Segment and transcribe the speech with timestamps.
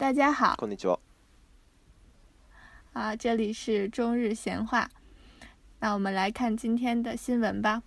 [0.00, 0.56] 大家好，
[2.94, 4.88] 啊，这里是中日闲话。
[5.78, 7.82] 那我们来看今天的新闻吧。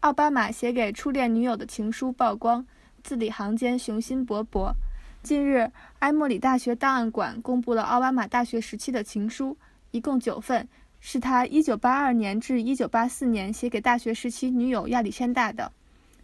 [0.00, 2.66] 奥巴马写给初恋女友的情书曝光，
[3.02, 4.74] 字里行间雄心勃勃。
[5.22, 9.56] 近日，埃默里大学档案馆公布了奥巴马大学时期的情书，
[9.92, 10.68] 一共九份，
[11.00, 15.72] 是他1982年至1984年写给大学时期女友亚历山大的。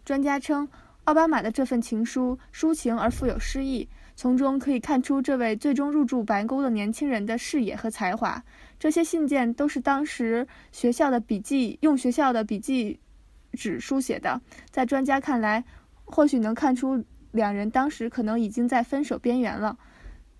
[0.05, 0.69] 专家称，
[1.05, 3.89] 奥巴马的这份情书抒情而富有诗意。
[4.19, 8.43] 从中可以看出，这位最终入住白宫的年轻人的视野和才华。
[8.79, 12.99] 这些信件都是当时学校的笔记，用学校的笔记
[13.53, 14.41] 纸书写的。
[14.71, 15.63] 在专家看来，
[16.03, 19.77] 或许能看出两人当时可能已经在分手边缘了。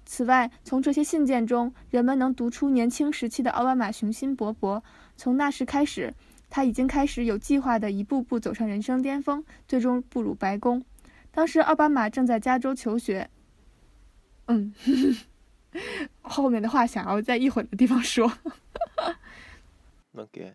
[0.08, 4.82] 此外，从这些信件中，人们能读出年轻时期的奥巴马雄心勃勃。
[5.16, 6.16] 从那时开始，
[6.50, 10.84] 他已经开始有计划地一步步走上人生巅峰，最终步入白宫。
[11.30, 13.30] 当时，奥巴马正在加州求学。
[14.48, 14.74] 嗯，
[16.22, 18.30] 后面的话想要在一会的地方说。
[20.16, 20.54] OK。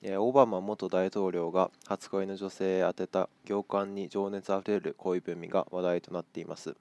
[0.00, 6.76] オバマ元大統領が初恋の女性へ宛てた行間に情熱あふれる恋文が話題となっています。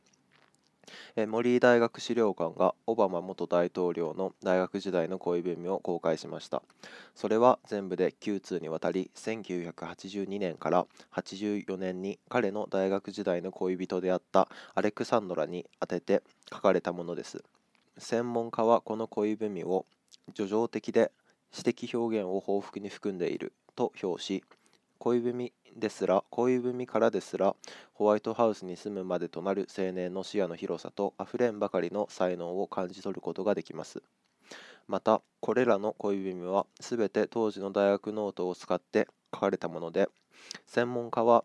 [1.27, 6.61] 森井大学資料館がオバマ元大統領の大学時代の恋文を公開しました
[7.15, 10.85] それは全部で9通にわたり1982年から
[11.15, 17.43] 84年に彼の大学時代の恋人であったアレクサンドラに宛てて書かれたものです
[17.97, 19.85] 専門家はこの恋文を
[20.33, 21.11] 叙情的で
[21.51, 24.43] 詩的表現を報復に含んでいると評し
[24.99, 27.55] 恋文ですら恋文からですら
[27.93, 34.01] ホワイトハウスに住むまでとなる青年の視野の広さとあふれんばかりの才能を感じ取ることができます
[34.87, 40.07] またこれらの恋文は全て当時の大学ノートを使って書かれたもので
[40.65, 41.43] 専門家は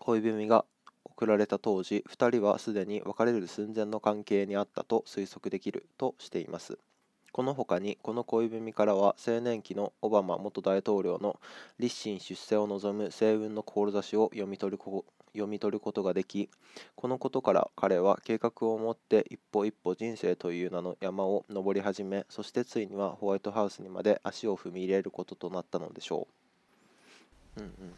[0.00, 0.64] 恋文が
[1.04, 6.76] 送られた当時2人はすでに別れる寸前の関係にあったと推測できるとしています
[7.36, 11.38] この他にこの恋文からは青年期のオバマ元大統領の
[11.78, 14.78] 立身出世を望む星雲の志を読み取る
[15.34, 16.48] 読み取ることができ
[16.94, 26.26] このことから彼は計画を持って一歩一歩人生という名の山を登り始めそしてついにはホワイトハウスにまで足を踏み入れることとなったのでしょ
[27.58, 27.60] う。
[27.60, 27.92] うんうんうん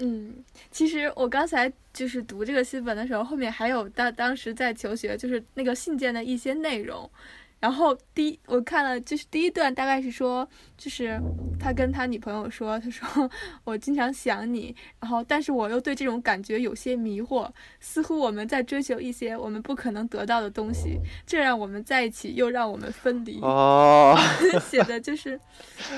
[0.00, 7.10] 嗯，其实我刚才就是读这个新闻的时候，后面还有当当时在求学，就是那个信件的一些内容，
[7.60, 11.20] 然后第一我看了就是第一段大概是说就是
[11.58, 13.28] 他跟他女朋友说他说
[13.64, 24.16] 我经常想你然后但是我又对这种感觉有些迷惑似乎我们在追求一些我们不可能得到的东西这让我们在一起又让我们分离哦
[24.70, 25.38] 写的就是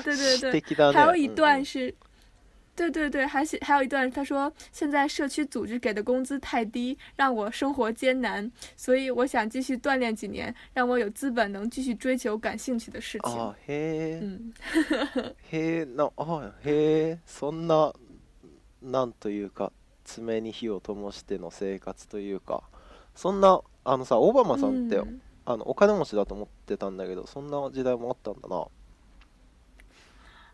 [0.03, 1.93] 对对对 还有一段是。
[2.75, 13.53] 对对对，还写还有一段，他说现在社区组织给的工资太低，让我生活艰难，所以我想继续锻炼几年，让我有资本能继续追求感兴趣的事情。
[14.21, 14.51] 嗯，
[15.49, 17.93] 嘿，那啊嘿，そんな
[18.83, 19.71] なんというか
[20.05, 22.63] 爪に火を灯しての生活というか、
[23.15, 25.01] そんなあのさオバマさんって
[25.45, 28.65] あのお金持ちだと思ってたんだけど、そんな時代もあったんだな。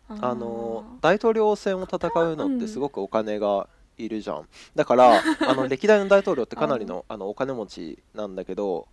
[0.08, 8.86] あの大統領選を戦うのってすごくお金がいるじゃん、だから あの歴代の大統領ってかなりのあのお金持ちなんだけど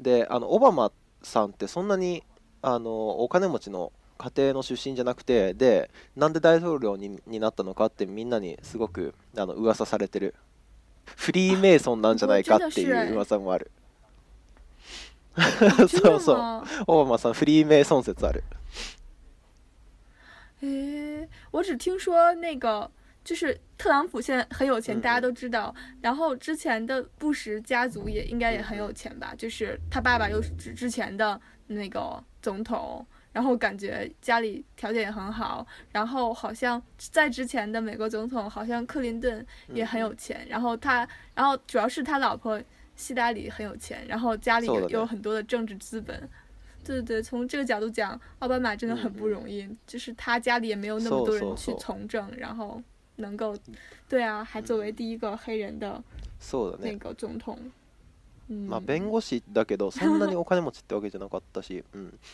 [0.00, 0.90] であのオバマ
[1.22, 2.24] さんってそんなに
[2.60, 2.90] あの
[3.22, 10.34] お金持ちの家庭の出身じゃなくてでなんで大統領にになったのかってみんなにすごくあの噂されてる
[11.04, 13.70] フリーメイソンなんじゃないかっていう噂もある
[15.88, 18.42] そうそうオバマさんフリーメイソン説ある
[20.60, 22.90] 诶，我只听说那个，
[23.22, 25.74] 就是特朗普现在很有钱，大家都知道。
[26.00, 29.34] 然后之前的布什家族也应该也很有钱吧？
[29.36, 35.64] 就是他爸爸又是之前的那个总统，然后感觉家里条件也很好。
[35.92, 40.44] 然后好像在之前的美国总统，好像克林顿也很有钱。
[40.48, 42.60] 然后他，然后主要是他老婆
[42.96, 46.28] 希拉里很有钱，然后家里有很多的政治资本。
[46.88, 52.82] 对对，从这个角度讲，奥巴马真的很不容易，就是他家里也没有那么多人去从政，然后
[53.16, 53.54] 能够，
[54.08, 56.02] 对啊，还作为第一个黑人的
[56.80, 57.58] 那个总统。
[58.50, 61.84] まあ弁護士だけど、 そんなにお金持ちってわけじゃなかったし、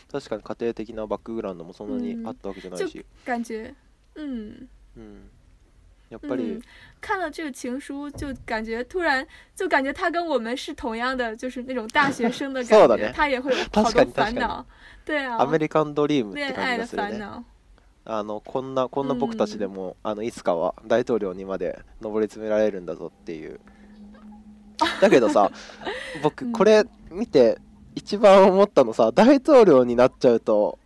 [0.08, 2.92] 確かに家庭的なバックグラウンドもそんなにあったわけじゃないし。
[3.00, 3.74] 就感觉，
[4.14, 4.68] 嗯。
[6.10, 6.62] やっぱり、嗯、
[7.00, 14.64] 看了这个情书，就感觉突然就感觉他跟我们是同样的，就是那种大学生的感觉， 他也会有 好多烦恼。
[15.04, 17.44] 对啊，アメリカンドリームって感じですよね。
[18.06, 23.58] あのこんなこんな僕たちでも、あのいつかは大統領にまで上り詰められるんだぞっていう。
[25.00, 25.50] だけどさ、
[26.22, 27.58] 僕これ見て
[27.94, 30.78] 一番思ったのさ、大統領になっちゃうと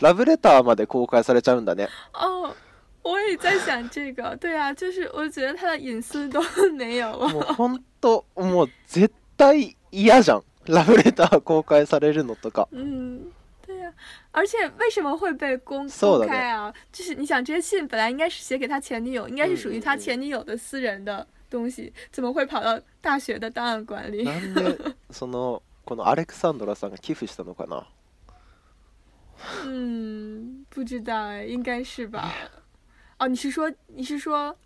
[0.00, 1.88] ラブレターまで公開されちゃうんだね。
[2.12, 2.52] あ。
[3.08, 6.42] 我也在想这个，对啊，就是我觉得他的隐私都
[6.76, 7.26] 没有了。
[7.30, 12.68] もう本当もう絶対じゃんラブレター公開されるのとか。
[12.70, 13.30] 嗯，
[13.66, 13.90] 对呀，
[14.30, 15.88] 而且为什么会被公
[16.26, 16.70] 开啊？
[16.92, 24.22] 就是你想，这些信本来应该是写给他前女友，应该是属于他前女友的私人的东西，怎么会跑到大学的档案馆里？
[24.26, 27.86] なんで そのこのアレクサンドラさんが寄付したのかな？
[29.64, 32.30] 嗯，不知道哎，应该是吧。
[33.18, 34.56] 哦，你是说，你是说，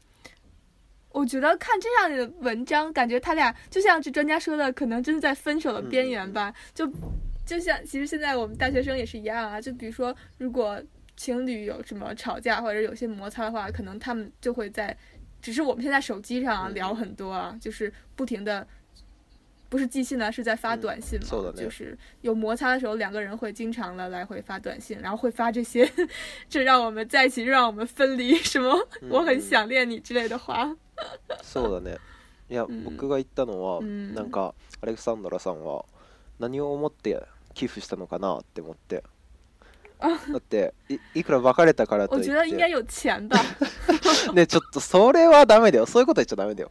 [1.11, 6.53] 我觉得看这样的文章，感觉他俩就像这专家说的，可能真的在分手的边缘吧。
[6.75, 6.87] 就
[7.47, 9.59] 就像其实现在我们大学生也是一样啊。
[9.61, 10.81] 就比如说，如果
[11.17, 14.95] 情侣有什么吵架或者有些摩擦的话，可能他们就会在，
[15.41, 18.67] 只是我们现在手机上聊很多啊，就是不停的。
[19.73, 21.53] 不是寄信呢，是在发短信嘛。
[21.57, 25.91] 就是有摩擦的时候，两个人会经常的来回发短信，然后会发这些
[26.47, 28.77] “这让我们在一起，让我们分离”什么
[29.09, 30.71] “我很想念你”之类的话。
[31.43, 31.97] そうだね。
[32.51, 35.87] いや、 僕が言ったのは、なんかアレクサンドラさんは
[36.39, 39.03] 何を思って寄付したのかなって思って。
[40.03, 40.75] だって
[41.15, 42.29] いくら別れたからといって。
[42.31, 43.37] 我觉得应该有钱的。
[44.35, 45.87] ね、ちょっとそれはダメだよ。
[45.87, 46.71] そういうこと言っちゃダメだよ。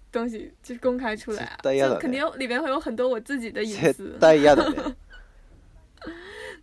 [0.11, 4.17] 东西就是公开出来，啊，就肯定里面会有很多我自己的隐私。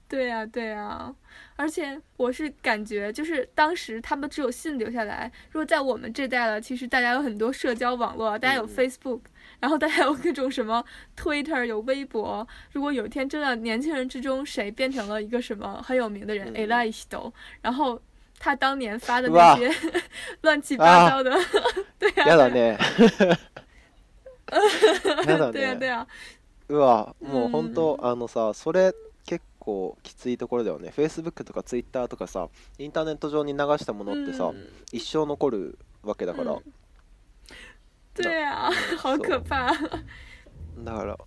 [0.09, 1.15] 对呀对呀，
[1.57, 5.31] 而且我是感觉，就是当时他们只有信留下来。
[5.53, 9.21] 如果在我们这代了，其实大家有很多社交网络，大家有 Facebook，
[9.61, 10.83] 然后大家有各种什么
[11.19, 12.47] Twitter，有微博。
[12.73, 18.01] 如果有一天真的年轻人之中谁变成了一个什么很有名的人，哎呀，一 e 然后。
[18.39, 19.73] 他当年发的那些
[20.43, 21.33] 乱七八糟的，
[21.99, 22.79] 对啊对啊，
[25.25, 28.93] 那肯定，那肯定，哇，もう本当あのさ、それ
[29.27, 30.89] 結構きついところだよね。
[30.89, 32.49] f a c e b o o とか t w i t t とかさ、
[32.79, 34.53] インターネット上に流したものってさ、
[34.93, 36.57] 一生残るわけだから。
[38.15, 39.73] 对啊，好可怕。
[40.85, 41.19] だから，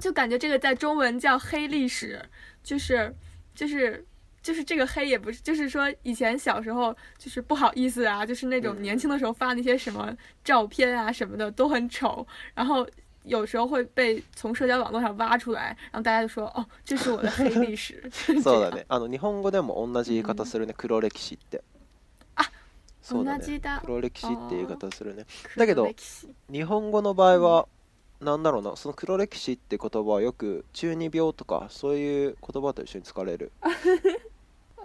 [0.00, 2.20] 就感觉这个在中文叫黑历史，
[2.62, 3.12] 就是
[3.56, 4.04] 就是。
[4.42, 12.86] 就是这个黑也不是，就是说以前小时候就是不好意思啊，就是那种年轻的时候发那些什么照片啊什么的都很丑，然后
[13.24, 18.02] 有时候会被从社交网络上挖出来，然后大家就说哦，这是我的黑历史。
[18.40, 18.84] そうだね。
[18.88, 20.72] あの日本語でも同じするね。
[20.76, 21.62] 黒歴史って。
[23.02, 23.60] そうだね。
[23.84, 25.26] 黒歴史って言い方するね。
[25.56, 25.86] だけど
[26.50, 27.68] 日本語の場合は
[28.20, 33.50] なんだろうなその黒歴史って言葉はよく中二病とかそういう言葉と一緒に使われる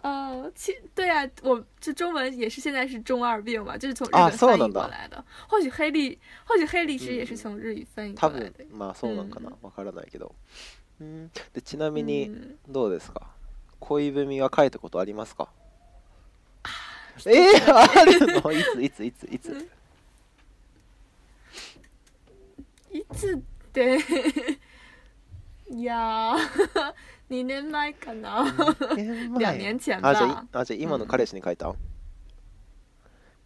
[0.01, 5.23] あち对呀、啊，我就中文也是现在是中二病嘛，就是从日本翻译过来的。
[5.49, 6.15] 或许黑历，
[6.45, 8.63] 或许黑历史也是从日语翻译过来的。
[8.71, 10.35] うん、まあそうなんかな、わ、からないけど。
[11.01, 11.31] うん。
[11.55, 12.29] でちなみに
[12.69, 13.21] どうですか、
[13.79, 15.47] 恋文は書いたことありますか？
[17.25, 18.51] えー、あるの？
[18.83, 19.69] いついついついつ？
[22.97, 23.41] 一次
[23.73, 23.97] 对
[25.83, 26.33] 呀，
[27.27, 28.45] 两年迈可能
[29.37, 30.09] 两年前吧。
[30.53, 31.75] 阿哲今の彼氏に書いた。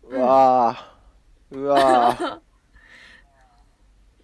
[0.03, 0.75] うわ、
[1.51, 2.39] うわ。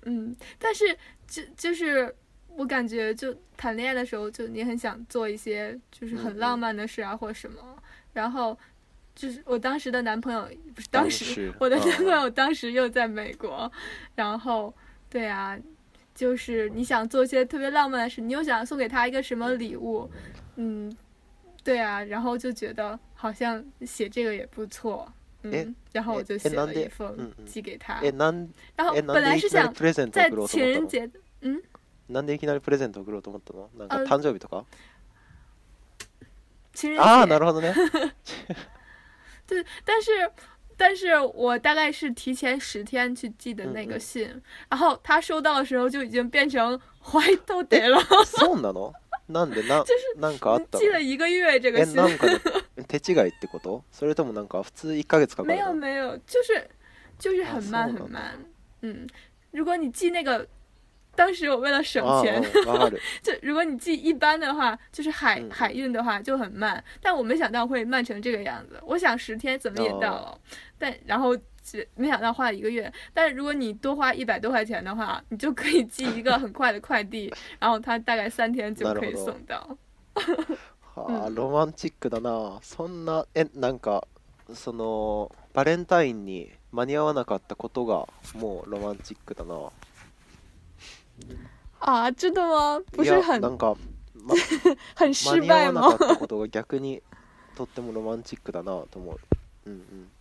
[0.04, 0.96] 嗯， 但是
[1.28, 2.14] 就就是
[2.56, 7.60] 我感觉就谈恋爱的时候，就你很想做一些就是很浪漫的事啊，或什么。
[8.14, 8.56] 然后
[9.16, 13.72] 就是我当时的男朋友不是当时我的男朋友当时又在美国，
[14.14, 14.72] 然后。
[15.16, 15.58] 对啊，
[16.14, 20.12] 就是你想做一些特别浪漫的事，你又想送给他一个什么礼物，
[20.58, 20.94] 嗯，
[21.64, 25.10] 对啊，然后就觉得好像写这个也不错，
[25.44, 28.02] 嗯，然后我就写了一封寄给他，
[28.76, 29.74] 然后本来是想
[30.12, 31.62] 在情人节，嗯，
[32.10, 33.70] なんでいきなりプレゼントくうと思ったの？
[33.78, 34.66] なんか誕生日とか？
[37.30, 37.74] なるほどね。
[39.48, 40.12] 对，但是。
[40.78, 44.30] 但是我大概是提前十天去寄的那个信，
[44.70, 46.74] 然后他收到的时候就已经变成
[47.08, 47.22] w h
[47.70, 48.00] i 了。
[48.26, 48.80] 送的呢？
[49.28, 49.86] なんで なん？
[49.86, 50.78] 就是，なんかあった。
[50.78, 51.96] 寄了一个月这个信。
[51.96, 52.28] えなんか
[52.88, 53.84] 手違いってこと？
[53.92, 55.46] それともなんか普通一ヶ月かかる？
[55.48, 56.68] 没有没有，就是，
[57.18, 58.38] 就是很慢很慢。
[58.82, 59.08] 嗯，
[59.52, 60.46] 如果你寄那个。
[61.16, 62.42] 当时我为了省钱，
[63.24, 68.80] 就如果你寄一般的话，就是海海运的话就很慢，但我没想到会慢成这个样子。
[68.86, 70.38] 我想十天怎么也到了，
[70.78, 71.36] 但然后
[71.96, 72.92] 没想到花了一个月。
[73.14, 79.76] 但如果你多花一百多块钱的话，你就可以寄一个很快的快递， 然后它大概三天就可以送到。
[80.96, 82.60] だ な。
[82.62, 84.08] そんなえなんか
[84.54, 88.78] そのバレンタインに間に合わなかったことがもうだ
[89.44, 89.72] な。
[91.80, 92.80] 啊，真的吗？
[92.92, 93.76] 不い是や很なんか、
[94.16, 94.36] ま、
[94.96, 97.02] 很 間失敗わなかったことが逆に
[97.56, 99.20] とってもロマンチックだなと思う。
[99.66, 100.12] うんうん、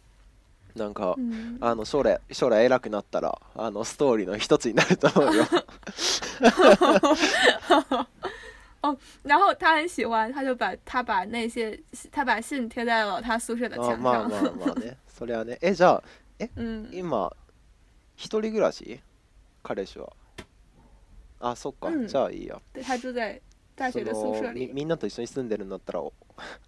[0.76, 5.44] なんか、嗯，あの将来将来偉くなったらあのストーリーの一つになると思うよ。
[8.82, 11.78] 哦， 然后他很喜欢，他就把他把那些
[12.12, 15.58] 他把信贴在了他宿舍的あ墙まあまあまあね、それはね。
[15.62, 16.02] え、じゃあ、
[16.56, 17.34] 嗯， 今、
[18.16, 19.00] 一人暮らし
[19.62, 20.12] 彼氏は。
[21.46, 23.42] あそっか、うん、じゃあいいやで他住在
[23.76, 26.02] 大学的宿舍里みんなと一緒に住んでるんだったら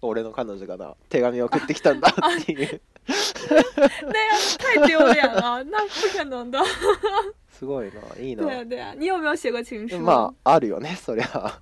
[0.03, 6.59] 俺の彼女がな手紙を送ってきたんだ っていう那样太丢脸了，那不可能的。
[7.49, 8.43] すごいな、いいな。
[8.43, 9.99] 对对你有没有写过情书？
[9.99, 11.57] まああるよね、そりゃ。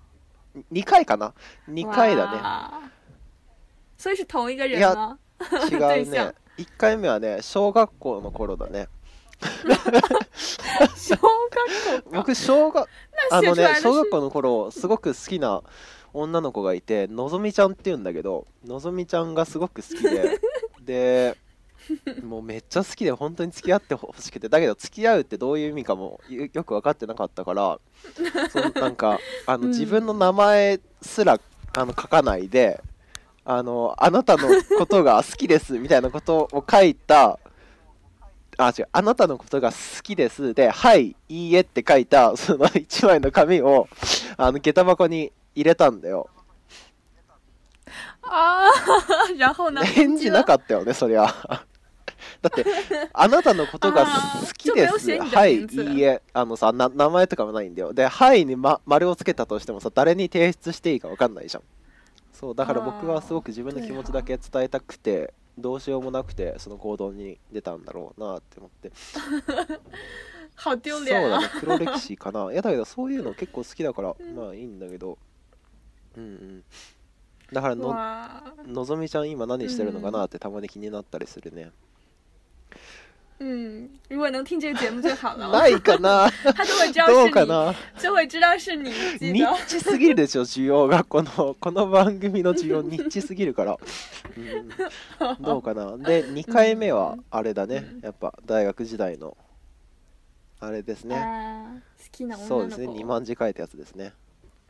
[0.71, 1.31] 二回かな、
[1.67, 2.89] 二回だね。
[3.97, 5.17] 所以是同一个人吗？
[5.71, 6.33] 違うね。
[6.57, 8.87] 一回目はね、小学校の頃だね。
[10.95, 11.29] 小学校か
[12.11, 12.87] 僕小学
[13.31, 15.61] あのね小学校の頃すごく好きな
[16.13, 20.39] 女の子がいてのぞみちゃんっていうんだけどのぞみちゃんがすごく好きで
[21.37, 21.37] で
[22.23, 27.79] もうめっちゃ好きで本当に付き合ってほしくてだけど付き合うってどういう意味かもよく分かってなかったから
[28.49, 31.39] そのなんか あの、自分の名前すら
[31.77, 32.81] あの書かないで
[33.43, 34.47] あのあなたの
[34.79, 37.37] ことが好きですみたいなことを書いた
[38.57, 43.87] あ、違う、あなたのことが好きですで、はい、いいえって書いた、 その1枚の紙を、
[44.37, 46.29] あの、下駄箱に入れたんだよ。
[48.23, 51.25] ああ、然后呢返事なかったよね、そりゃ。
[52.41, 52.65] だって、
[53.13, 56.21] あなたのことが好きですはい、いいえ。
[56.33, 57.93] あのさ名前とかもないんだよ。
[57.93, 61.63] で、はいに、ま、丸をつけたとしてもさ、誰に提出していいかわかんないじゃん。
[62.33, 69.53] そう、だから僕はすごく自分の気持ちだけ伝えたくて、どうしようもなくてその行動に出たんだろうなって思って そ
[70.97, 75.17] うだね黒歴史かな いやだけどそういうの結構好きだから、まあいいんだけど
[76.17, 76.63] うんうん
[77.53, 77.93] だからの
[78.65, 81.71] のぞみちゃん今何してるのかなってたまに気になったりするね、
[83.37, 85.47] 嗯，如果能听这个节目就好了。
[85.51, 86.29] ないかな。
[86.55, 88.89] 他就会知道是你，就会知道是你。
[89.19, 93.75] ニッチすぎるでしょ、需要がこのこの番組の需要ニッチすぎるから。
[95.27, 95.97] うん、どうかな。
[95.97, 99.35] で2回目はあれだね、やっぱ大学時代の
[100.61, 101.15] あれですね。
[101.97, 102.47] 好きな女の子。
[102.61, 104.13] そうですね、二万字書いたやつですね。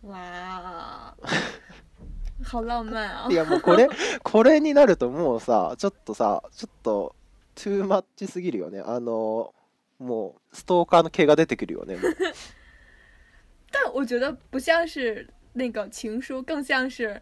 [0.01, 2.51] わー。
[2.51, 3.27] 好浪漫あ。
[3.29, 3.87] いやもうこれ
[4.23, 7.15] これになるともうさ、ちょっとさ、ちょっと。
[7.55, 9.53] トゥーマッチすぎるよねあの
[9.97, 11.95] もうストーカーの毛が出てくるよね
[13.71, 17.21] 但我觉得不像是那个情书，更像是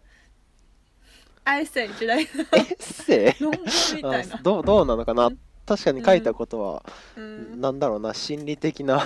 [1.45, 2.43] essay 之类的。
[2.77, 4.37] essay いな。
[4.43, 5.31] どどうなのかな。
[5.65, 6.83] 確かに書いたことは、
[7.59, 9.03] 何だろうな心理的な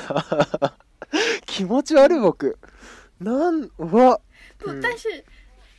[1.46, 2.58] 気持ち悪い僕。
[3.22, 4.20] なんわ。
[4.60, 5.24] 不，但是，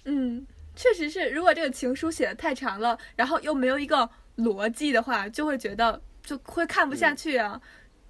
[0.04, 4.08] 嗯，确实是，如果这个情书写的太长了，然后又没有一个
[4.38, 7.60] 逻辑的话，就会觉得就会看不下去啊，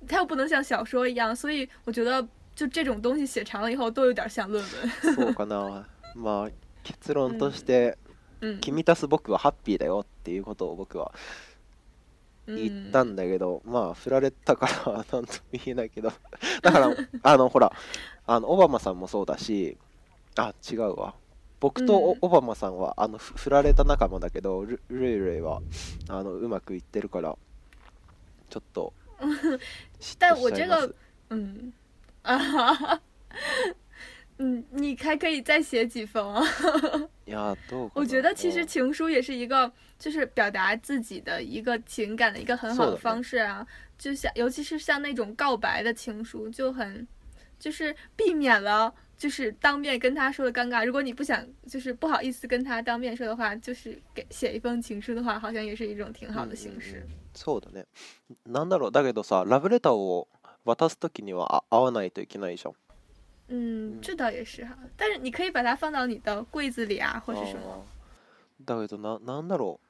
[0.07, 4.91] 他又不能像小说一样，所以我觉得就这种东西写长了以后都有点像论文。
[5.15, 6.51] そうかなまあ
[6.85, 7.97] 結論として
[8.61, 11.13] 君たち僕はハッピーだよっていうことを僕は
[12.47, 16.13] 言ったんだけどまあ振られたからなんと見えないけど
[16.63, 17.73] だからあのほら
[18.27, 19.77] あのオバマさんもそうだし
[20.37, 21.15] あ違うわ。
[21.61, 25.61] 僕とオバマさんはあの振られた仲間だけどルルイレイは
[26.09, 27.37] あのうまくいってるから
[28.49, 28.93] ちょっと
[30.00, 30.95] 嫉妬しちゃいます
[31.31, 31.71] 嗯，
[32.23, 32.99] 啊，
[34.38, 36.43] 嗯， 你还可以再写几封啊。
[37.27, 37.91] 呀，都。
[37.95, 43.67] 我觉得其实情书也是一个，就是表达自己的一个情感的一个很好的方式啊。
[43.99, 47.07] 就像，尤其是像那种告白的情书，就很，
[47.61, 57.05] 就是避免了就是当面跟他说的尴尬，如果你不想，就是不好意思跟他当面说的话，就是给写一封情书的话，好像也是一种挺好的形式。
[57.35, 57.85] そうだね。
[58.47, 58.93] なんだろう。
[58.93, 60.29] だけどさ、ラブレターを
[60.65, 62.75] 渡すときにはあ会わないといけないじゃん。
[63.51, 67.85] 嗯，这倒也是哈，但是你可以把它放到你的柜子里啊，或是什么。
[68.65, 69.81] だけどななんだろ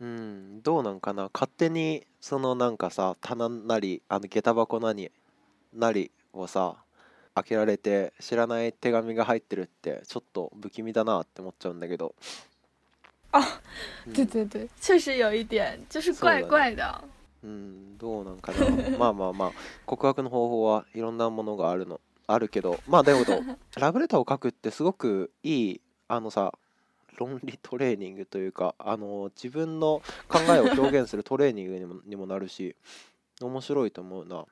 [0.00, 0.04] う。
[0.04, 0.60] うん。
[0.62, 1.30] どうなんかな。
[1.32, 5.10] 勝手にそのなんかさ棚なりあの下駄箱なに
[5.72, 6.83] なりをさ。
[7.34, 12.14] 開けられて知らない手紙が入ってるってちょっと不気味だなって思っちゃうんだけど
[13.32, 13.60] あ、
[14.06, 16.92] うん、对对对确实有一点就是怪怪的、ね、
[17.44, 19.52] うんどうなんかな まあまあまあ
[19.84, 23.40] 告白の方法はいろんなものがあるのあるけどまあだけど
[23.76, 26.52] ラブレターを書くってすごくいいあのさ
[27.18, 32.76] 論理トレーニングというかあの自分の考えを表現するトレーニングにもにもなるし
[33.40, 34.44] 面白いと思うな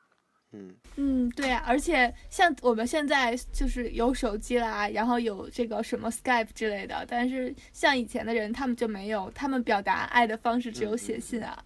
[0.52, 11.56] 嗯嗯，对呀，而且像我们现在就是有手机啦，然后有这个什么 Skype 之类的，但是像以前的人，他们就没有，他们表达爱的方式只有写信啊，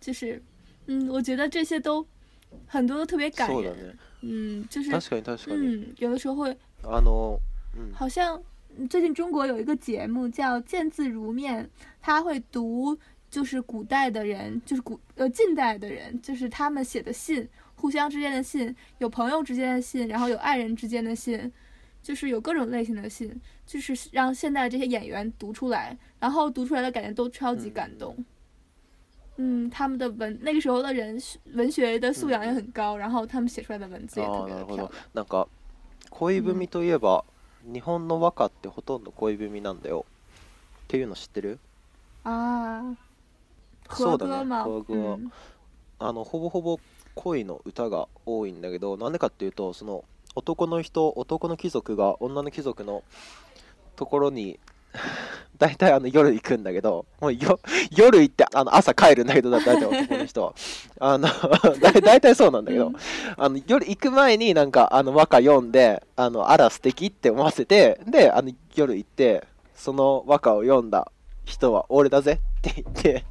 [0.00, 0.40] 就是，
[0.86, 2.06] 嗯，我觉得这些都
[2.66, 4.90] 很多都特别感人，嗯，就是，
[5.48, 6.50] 嗯，有的时候会，
[6.82, 7.40] 啊，诺，
[7.74, 8.40] 嗯，好像
[8.90, 11.64] 最近中国有一个节目叫《见字如面》，
[12.02, 12.98] 他会读
[13.30, 17.48] 就是古代的人，就是古呃近代的人，就是他们写的信。
[17.76, 21.50] 互相之间的信，有朋友之间的信，然后有爱人之间的信，
[22.02, 28.16] 就是有各种类型的信，就是让现在这些演员读出来，然后读出来的感觉都超级感动。
[29.38, 31.18] 嗯，他们的文那个时候的人
[31.52, 34.84] 文学的素养也很高，然后他们写出来的文字也特别好。
[34.86, 35.46] 啊，那个，
[36.08, 37.22] 古文といえば、
[37.66, 40.06] 日本の和歌ってほとんど文なんだよ。
[40.84, 41.58] っていうの知ってる？
[42.22, 42.96] 啊，
[43.88, 45.18] 和歌嘛，和歌、
[45.98, 46.78] あのほぼほぼ。
[47.16, 50.04] 恋の歌が多いんだけどなんでかっていうとその
[50.34, 53.02] 男の人男の貴族が女の貴族の
[53.96, 54.60] ところに
[55.58, 57.58] 大体あの夜行くんだけど、もうよ
[57.90, 60.54] 夜行ってあの朝帰るんだけど、大体男の人は。
[61.00, 61.28] あの
[62.02, 62.92] 大体そうなんだけど、
[63.38, 69.44] あの夜行く前になんかあの和歌読んで、あのあら素敵って思わせて、で、あの夜行って、
[69.74, 71.10] その和歌を読んだ
[71.46, 73.24] 人は俺だぜって言って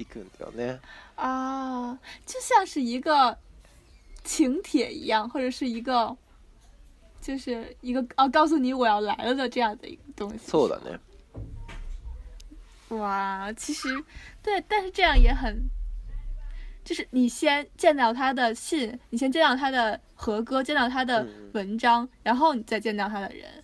[0.00, 0.80] 行くんだよね。
[1.16, 3.36] 啊，就像是一个
[4.22, 6.14] 请帖一样，或者是一个，
[7.20, 10.38] 就是一个哦，告诉你我要来了的这样的一个东西。
[10.50, 10.98] そうだね。
[12.96, 13.88] 哇，其实
[14.42, 15.64] 对，但是这样也很，
[16.84, 23.63] 就是你先见到他的信，你先见到他的和歌，见到他的文章，然后你再见到他的人。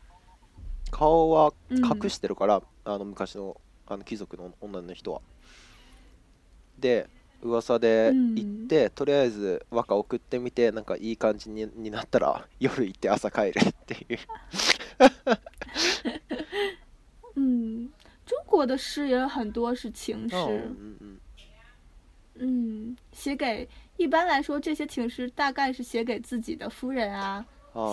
[0.91, 5.21] 顔は隠してるから、あの昔のあの貴族の女の人は。
[6.79, 7.07] で
[7.41, 14.19] 噂で行って、とりあえず和歌送ってみてなんかいい感じにになったら 夜行って朝帰るっていう
[17.35, 17.91] 嗯，
[18.25, 20.35] 中国的诗也很多是情诗。
[20.35, 21.19] 嗯嗯
[22.43, 27.43] 嗯，写给一般来说，这些情诗大概是写给自己的夫人啊，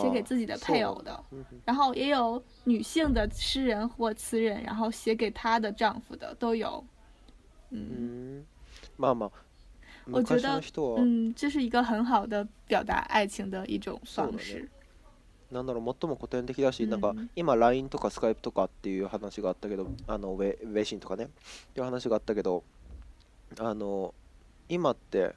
[0.00, 1.22] 写给自己的配偶的，
[1.64, 6.82] 然后也有女性的诗人或词人，然后写给她的丈夫的都有。
[7.70, 8.44] 嗯，
[8.96, 9.30] まあまあ。
[10.08, 10.36] 得，
[10.96, 14.68] 嗯，うん、这是一个很好的表达爱情的一种方式。
[15.50, 21.28] うなんだろう、最も古典的だし、なんか今 LINE とか Skype とかっていう話があったけど、あのウェシンとかね、っ
[21.74, 22.64] ていう話があったけど、
[23.58, 24.12] あの
[24.70, 25.34] 今って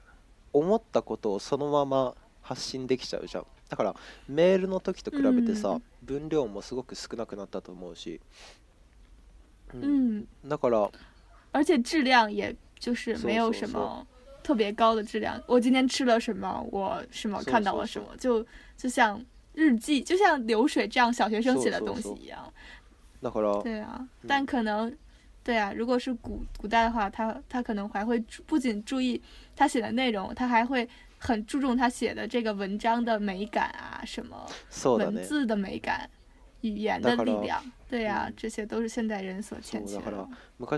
[0.53, 3.45] 思ったことをそのまま発信できちゃうじゃん。
[3.71, 3.95] だから
[4.27, 8.19] メールの時と比べてさ、分量もすごく少なくなったと思うし。
[9.73, 10.25] 嗯。
[10.45, 10.89] だから
[11.53, 14.05] 而且质量也就是没有什么
[14.43, 15.41] 特别高的质量。
[15.47, 16.61] 我今天吃了什么？
[16.69, 18.05] 我什么看到了什么？
[18.17, 18.45] 就
[18.77, 19.21] 就像
[19.53, 22.39] 日记，就像流水这样小学生写的东西一样。
[23.23, 24.93] だから对啊，但可能
[25.45, 29.21] 对啊，如果是古古代的话，他他可能还会不仅注意
[29.55, 30.85] 他写的内容，他还会。
[31.21, 34.43] 很注重他写的这个文章的美感啊，什么
[34.97, 36.09] 文字的美感、
[36.61, 40.01] 语言的力量，对呀，这些都是现代人所欠缺的。
[40.01, 40.27] だから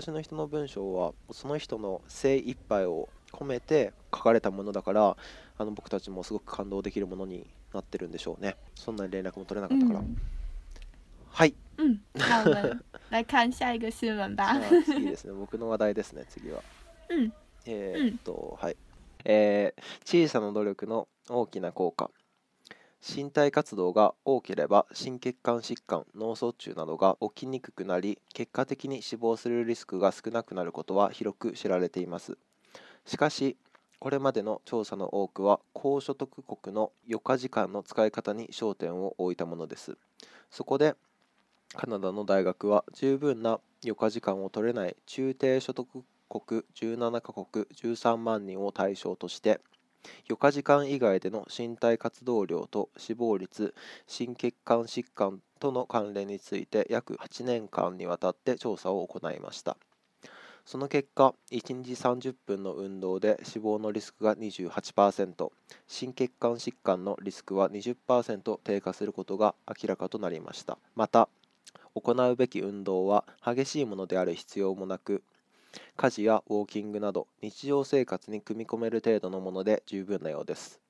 [0.02, 5.16] 昔の人の文章はその人の精一杯を込めて書かれたものだから、
[5.56, 8.56] あの僕たちもすごく感動できるものになっているでしょうね。
[8.74, 10.00] そんな連絡も取れなかったから。
[11.76, 12.00] うん。
[12.14, 14.56] 那我们来看下一个新闻吧。
[14.84, 15.32] 次ですね。
[15.32, 16.24] 僕の話題ですね。
[16.28, 16.62] 次は。
[17.08, 17.32] うん。
[17.64, 18.76] えっとはい。
[19.24, 22.10] えー、小さな努力の大きな効果
[23.06, 32.36] 身体活動が多ければ心血管疾患脳卒中などが起きにくくなり結果的に死亡するリスクが少なくなることは広く知られています
[33.06, 33.56] しかし
[33.98, 39.96] これまでの調査の多くは高所得国の余暇時間の使い方に焦点を置いたものです
[40.50, 40.94] そこで
[41.74, 45.86] カナダの大学は十分な余暇時間を取れない中低所得
[46.28, 49.60] 国17カ国13万人を対象として
[50.28, 53.74] 余暇時間以外での身体活動量と死亡率
[54.06, 59.76] 心血管疾患との関連について約8年間にわたって調査を行いました
[60.66, 65.50] その結果1日30分の運動で死亡のリスクが28%
[65.86, 71.28] 心血管疾患のリスクは20%低下することが明らかとなりましたまた
[71.94, 75.22] 行うべき運動は激しいものである必要もなく
[75.96, 80.80] 家事やウォーキングなど日常生活に組み込める程度のもので十分なようです。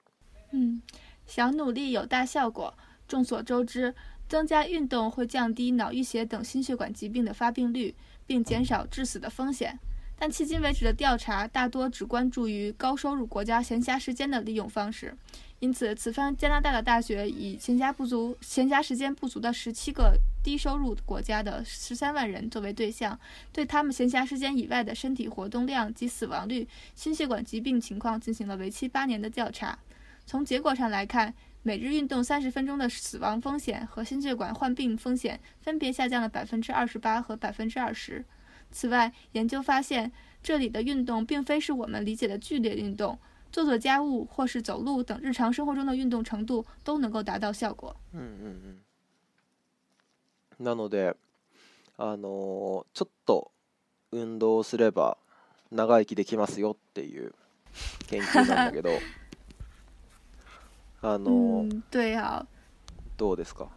[0.53, 0.81] 嗯，
[1.27, 2.73] 小努力有大效果。
[3.07, 3.95] 众所周知，
[4.29, 7.95] 增加运动会降低脑溢血等心血管疾病的发病率，
[8.27, 9.79] 并减少致死的风险。
[10.19, 15.15] 但迄今为止的调查大多只关注于高收入国家闲暇时间的利用方式，
[15.59, 20.15] 因此此番加拿大的大学以闲暇不足、闲暇时间不足的十七个。
[20.45, 23.19] 低收入国家的十三万人作为对象，
[23.51, 29.79] 对他们闲暇时间以外的身体活动量及死亡率、心血管疾病情况进行了为期八年的调查。
[30.27, 38.23] 从结果上来看，每日运动三十分钟的死亡风险和心血管患病风险分别下降了百分之二十八和百分之二十。
[38.71, 43.19] 此外，研究发现，这里的运动并非是我们理解的剧烈运动，
[43.51, 47.97] 做做家务或是走路等日常生活中的运动程度都能够达到效果。
[48.13, 48.84] 嗯嗯嗯。
[50.61, 51.15] なので
[51.97, 53.51] あのちょっと
[54.13, 55.17] 運動をすれば
[55.71, 57.33] 長生きできますよっていう
[58.09, 58.91] 研究なんだけど
[61.03, 61.31] あの、
[61.67, 62.47] 嗯、对啊
[63.17, 63.69] どうですか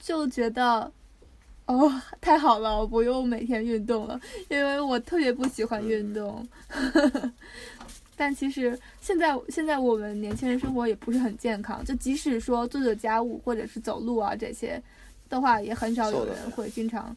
[0.00, 0.92] 就觉得
[1.66, 1.88] 哦，
[2.20, 6.46] 太好了，我不用每天运动了，因为我特别不喜欢运动。
[8.16, 14.80] 但其实现在现在我们年轻人生活也不是很健康，就即使说做做家务或者是走路啊这些
[15.28, 17.14] 的话，也很少有人会经常。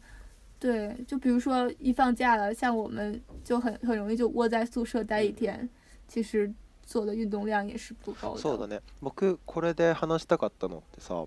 [0.60, 5.67] 对，就比如说一放假了，像我们就很很容易就窝在宿舍待一天，
[6.07, 6.51] 其实
[6.83, 8.41] 做的运动量也是不够的。
[8.41, 8.79] そうだね。
[8.99, 11.23] 僕これで話したかったのってさ、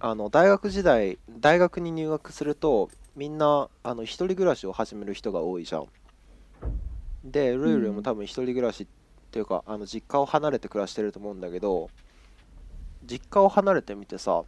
[0.00, 5.86] あの大学時代大学に入学するとみんなあの一人暮らしを始める人が多いじゃん。
[7.24, 8.86] でルールも多分一人暮らし。
[9.32, 11.88] っていうかあの実家を離れて暮らしてると思うんだけど
[13.06, 14.42] 実家を離れてみてさ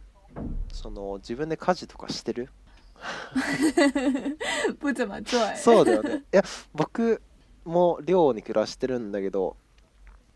[0.71, 2.49] その自分で家事とかしてる
[5.57, 6.43] そうだよねいや
[6.75, 7.19] 僕
[7.65, 9.57] も寮に暮らしてるんだけど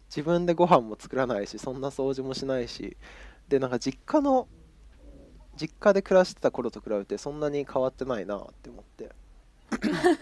[0.08, 2.98] 自分でご飯も作らないしそんな掃除もしないし
[3.48, 4.48] でなんか実家の
[5.62, 9.12] 実家で暮らしてた頃と比べてそんなに変わってないなって思って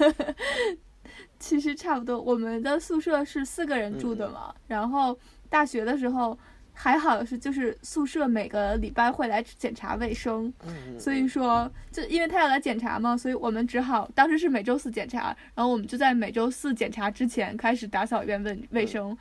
[1.40, 4.54] 其实差不多，我们的宿舍是四个人住的嘛。
[4.68, 5.18] 然后
[5.50, 6.38] 大学的时候，
[6.74, 10.52] 还好是就是宿舍每个礼拜会来检查卫生，
[11.00, 19.16] 所以说就因为他要来检查嘛，所以我们只好当时是每周四检查，然后我们就在每周四检查之前开始打扫一遍卫卫生。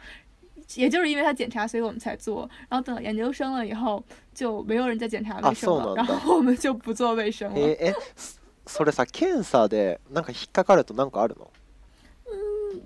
[0.74, 2.48] 也就是因为他检查，所以我们才做。
[2.68, 4.02] 然后等研究生了以后，
[4.34, 7.76] 就没有人再检查卫生了，然后我们就不做卫生了。
[8.66, 11.46] それさ、検査でなんか引っかかるとなんかあるの？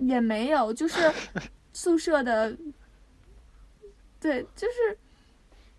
[0.00, 0.98] 也没有，就是
[1.72, 2.54] 宿舍的，
[4.20, 4.98] 对，就是，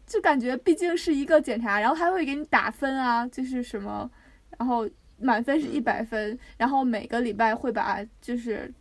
[0.05, 4.09] 就感觉毕竟是一个检查，然后还会给你打分啊，就是什么，
[4.57, 4.87] 然后
[5.19, 8.71] 满分是一百分，然后每个礼拜会把就是，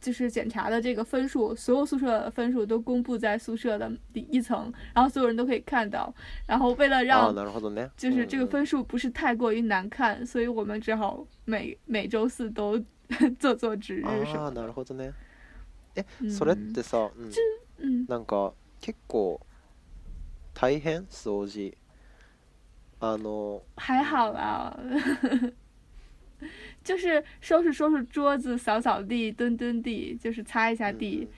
[0.00, 6.12] 就是检查的这个分数，所有宿舍的分数都公布在宿舍的第一层，然后所有人都可以看到，
[6.46, 7.32] 然后为了让，
[7.96, 12.82] 就是这个分数不是太过于难看，所以我们只好每每周四都。
[13.38, 14.04] 做做值日。
[14.04, 14.12] 啊，
[14.54, 15.12] なるほどね。
[15.96, 17.10] え、それってさ、
[18.08, 19.40] なんか結構
[20.54, 21.06] 大変？
[21.10, 21.76] 扫地、
[23.00, 23.62] あの。
[23.76, 24.76] 还好吧，
[26.84, 31.28] 就是收拾收拾桌子、扫扫地、墩墩地，就是擦一下地。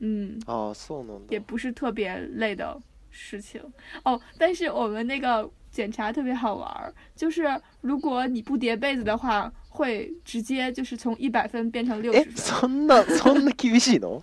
[0.00, 0.38] 嗯。
[0.46, 1.30] 啊，そうなんだ。
[1.32, 3.62] 也不是特别累的事情。
[4.04, 7.44] 哦，但是我们那个检查特别好玩儿，就是
[7.82, 9.52] 如果你不叠被子的话。
[9.74, 12.20] 会直接就是从一百分变成六十。
[12.20, 12.36] 分。
[12.36, 14.22] そんなそんな厳しいの？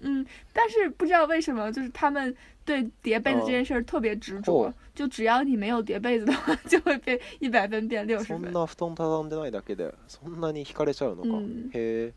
[0.00, 2.32] 嗯，但是不知道为什么，就是他们
[2.64, 4.72] 对叠被子这件事儿特别执着。
[4.94, 8.32] 就只要你没有叠被子的话， 就会被一百分变六十。
[8.34, 12.12] そんな布団畳んでないだけでそんなに引かれちゃうのかへ。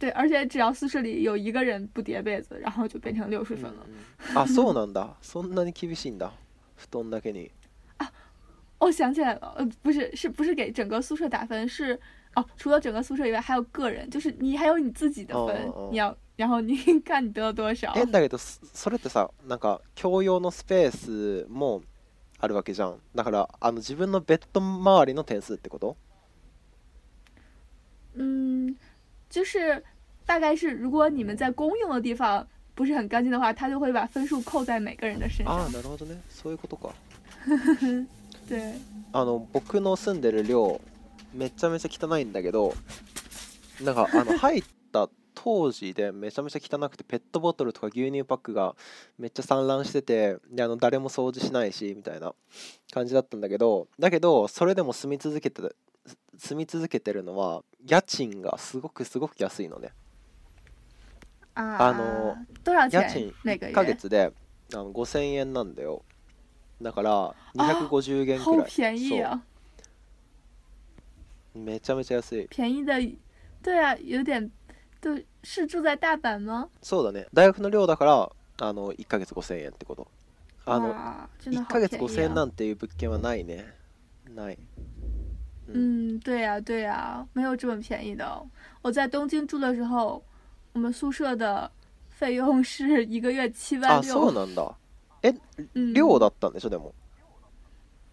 [0.00, 3.86] 对，而且只要宿舍里有一个人不叠被子，然后就变成六十分了。
[4.34, 5.10] あ、そうなんだ。
[5.22, 6.30] そんなに厳しいんだ。
[6.76, 7.50] 布団だけに。
[8.82, 11.66] 我想起来了，呃，不是，是不是给整个宿舍打分？
[11.68, 11.98] 是，
[12.34, 17.92] 哦，除了整个宿舍以外，还有个人，就是你还有你自己的分，你要，然后你 看你得了多少。
[17.94, 21.82] えんだけど、それってさ、なんか共用のスペースも
[22.40, 22.98] あるわけじゃん。
[23.14, 25.96] だからあの自分のベッド周りの点数ってこと？
[28.16, 28.74] うん、
[29.30, 29.80] 就是
[30.26, 35.56] 大概是如果你们在公用的地方不是很干净的话，他就会把分数扣在每个人的身上。
[35.70, 36.20] あ、なるほどね。
[36.28, 36.92] そういうことか。
[38.44, 38.74] って
[39.12, 40.80] あの僕の住んでる寮
[41.32, 42.74] めちゃめちゃ汚いんだけど
[43.82, 48.74] なんかあの入った当時でめちゃめちゃ汚くてペットボトルとか牛乳パックが
[49.18, 52.34] めっちゃ散乱しててであの誰も掃除しないしみたいな
[52.92, 55.62] 感じだったんだけどだけどそれでも住み続けて
[56.36, 59.90] 住み続けてるのは家賃がすごくすごく安いのね。
[61.54, 62.34] あの
[62.90, 64.32] 家賃1ヶ月で
[64.70, 66.02] 5000円なんだよ。
[66.82, 68.90] だから250元くら
[69.36, 69.40] い。
[71.54, 72.48] めちゃめちゃ安い。
[72.56, 73.18] 便宜的，
[73.62, 74.50] 对啊，有点，
[75.02, 76.68] 对，是住在大阪吗？
[76.82, 77.26] そうだね。
[77.34, 78.30] 大学の寮だから、
[78.68, 80.08] あの1ヶ月5000円ってこと。
[80.64, 80.94] あの
[81.44, 83.64] 1ヶ月5000円なんていう物件はないね。
[84.34, 84.58] ない。
[85.68, 88.42] 嗯，对啊，对啊，没有这么便宜的。
[88.80, 90.22] 我在东京住的时候，
[90.72, 91.70] 我们宿舍的
[92.08, 94.14] 费用是一个月七万六。
[94.18, 94.74] あ、そうなんだ。
[95.22, 95.34] え、
[95.94, 96.92] 寮だったんでしょ、でも。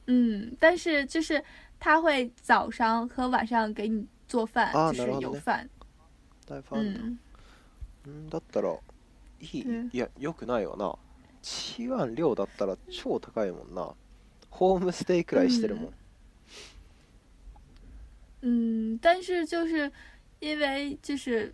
[0.06, 1.44] うん、但是就是
[1.80, 5.40] 他会早上和晚上给你做饭，ああ就うる是有ね。
[5.42, 5.70] 饭。
[6.48, 7.00] 大ファンだ。
[7.00, 8.76] うんだったら、
[9.42, 10.98] いい、いや、よくないよな。
[11.42, 13.94] チワン量だったら超高いもんな。
[14.52, 15.94] ホームステイくらいしてるもん。
[18.42, 19.92] 嗯，但是就是
[20.40, 21.54] 因为就是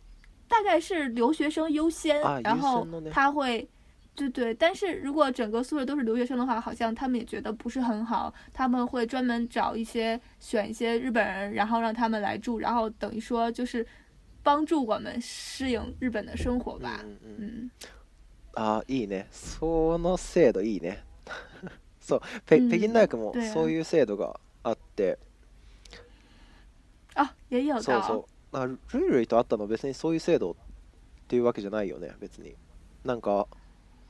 [0.51, 3.65] 大概是留学生优先，然后他会，
[4.13, 13.85] 对对，但是如果整个宿舍都是留学生的话，好像他们也觉得不是很好，他们会专门找一些选一些日本人，然后让他们来住，然后等于说就是
[14.43, 16.99] 帮助我们适应日本的生活吧。
[17.23, 17.71] 嗯嗯。
[18.55, 19.25] 啊，いいね。
[19.31, 20.97] その制度いいね。
[22.01, 25.17] そう、ペ北京大学もそういう制度があって。
[27.15, 28.23] あ、也有对吧？
[28.53, 30.55] あルイルイと会ったのは別にそういう制度っ
[31.27, 32.53] ていうわけじゃないよね別に
[33.05, 33.47] なんか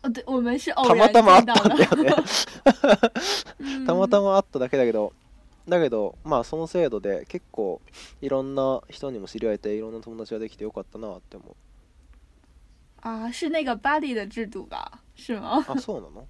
[0.01, 2.15] たまたま会ったんだよね
[3.85, 5.13] たまたま会っただけだけど
[5.69, 7.81] だけどまあその制度で結構
[8.21, 11.55] いろんな人にも知り合えていろんな友達ができてよかったなって思う
[13.03, 14.91] あ是那个 b u d d 的制度吧？
[15.15, 15.59] 是吗？
[15.81, 16.27] そうなの？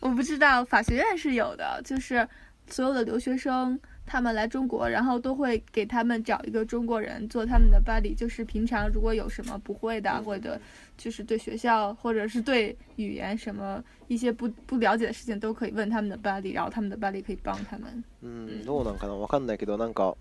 [0.00, 2.24] 我不知道，法学院是有的，就是
[2.70, 10.60] 所有的留学生，他们来中国，然后都会给他们找一个中国人做他们的 b u 就是平常如果有什么不会的，或者
[10.96, 18.04] 就是对学校或者是对语言什么一些不不了解的事情，都可以问他们的 b u 然后他们的 b u 可以帮他们。
[18.20, 20.16] 嗯，どうなんかのわかんないけどなんか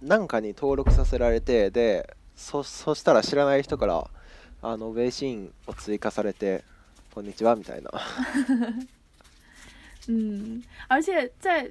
[0.00, 4.10] なんかに登録させられてでそそしたら知らない人から
[4.62, 6.64] あの微信を追加されて
[7.14, 7.90] こんにちはみたいな。
[10.08, 11.70] 嗯， 而且在。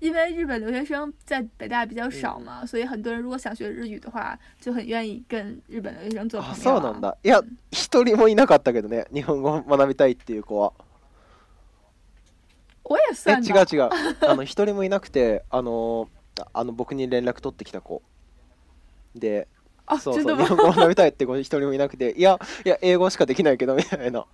[0.00, 6.54] 因为日本留学生在北大比较少嘛、うん、所以很多人如果想学日语的话，就很愿意跟日本留学生做朋友。
[6.54, 7.16] そうなんだ。
[7.22, 7.40] いや、
[7.70, 10.72] 一人もいなかったけどね、日本語学びたいっていう子は。
[12.84, 13.90] おやさ違う違う。
[14.28, 16.08] あの一人もいなくて、あの
[16.52, 18.02] あの僕に連絡取ってきた子
[19.14, 19.48] で。
[20.00, 24.24] そうそう日本語を学びたいって子一人もいなくていやいや英語しかできないけどみたいな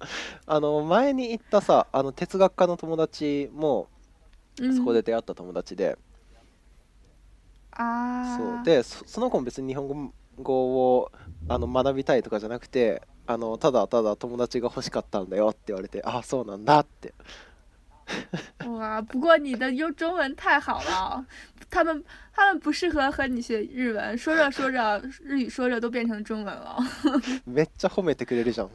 [0.47, 3.89] あの前に行ったさあの哲学科の友達も
[4.61, 5.97] うん、そこで出会った友達で
[7.73, 11.13] あそうでその子も別に日本語を
[11.49, 17.15] あの学びたいとかじゃなくてあのただただ友達が欲しかったんだよって言われてああそうなんだって。
[18.67, 21.23] 哇， 不过你的用中文太好了，
[21.69, 26.79] 他们他们不适合和你学日文，说着说着日语说着都变成中文了。
[27.45, 28.71] めっちゃ褒めてくれるじゃん。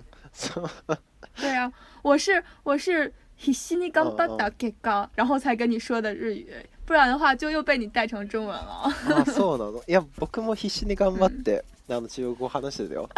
[1.37, 3.11] 对啊，我是我是
[3.43, 6.47] 必死に頑張った結果，然后才跟你说的日语，
[6.85, 8.89] 不然的话就又被你带成中文了。
[9.25, 9.83] そうなの。
[9.85, 13.09] いや、僕も必死に頑張って、あの中国語話してたよ。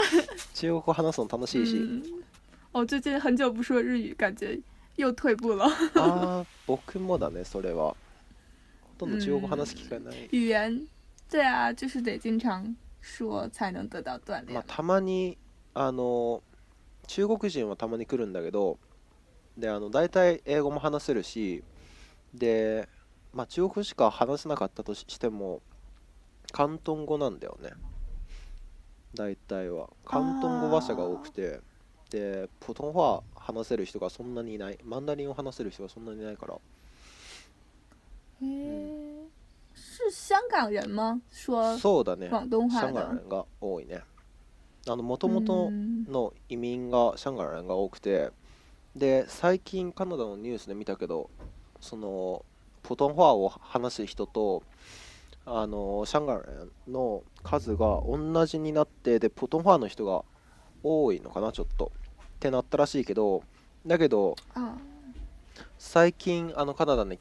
[0.56, 1.80] 中国語話すの楽しいし。
[2.74, 4.60] 我、嗯、最近很久不说日语，感觉
[4.96, 5.70] 又退步了。
[6.66, 7.96] 僕もだね、それは。
[8.98, 10.28] ほとんど中国語話す機会ない。
[10.32, 10.88] 语言，
[11.30, 14.56] 对啊，就是得经常说才能得到锻炼。
[14.56, 15.38] まあ、たまに
[15.76, 16.42] あの
[17.06, 18.80] 中国人はたまに来るんだけど。
[19.58, 21.64] であの大体英語も話せるし
[22.34, 22.88] で、
[23.34, 25.62] まあ、中国しか話せなかったとしても
[26.54, 27.72] 広東語なんだよね
[29.14, 31.60] 大体は広東語話者が多くて
[32.10, 36.58] で普通話話せる人がそんなにいないマンダリンを話せる人がそんなにいないからへ
[38.42, 39.30] え、うん、
[39.76, 44.02] 是香港人吗说そうだね香港人が多いね
[44.88, 48.30] あのもともとの移民が香港人が多くて、
[48.96, 51.30] で最近カナダのニュースで見たけど
[51.82, 52.46] その
[52.82, 54.64] ポトンファーを話す人と
[55.46, 60.24] あのシャンガンの数が同じになってでポトンファーの人が
[60.84, 61.92] 多いのかなちょっと
[62.24, 63.44] ってなったらしいけど
[63.86, 64.36] だけど
[65.78, 67.20] 最近あのカナダに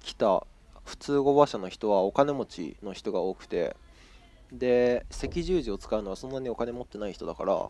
[0.00, 0.46] 来た
[0.84, 3.76] 普通語話者の人はお金持ちの人が多くて
[4.50, 7.68] で赤十字を使うのはそんなにお金持ってない人だから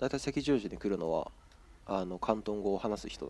[0.00, 1.30] だいたい赤十字に来るのは
[1.84, 3.26] 啊，那東語を話す人，